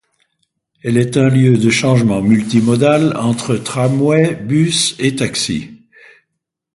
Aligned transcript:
Elle 0.83 0.97
est 0.97 1.15
un 1.15 1.29
lieu 1.29 1.59
de 1.59 1.69
changement 1.69 2.23
multimodal 2.23 3.15
entre 3.17 3.55
tramway, 3.55 4.33
bus 4.33 4.95
et 4.97 5.15
taxi. 5.15 5.79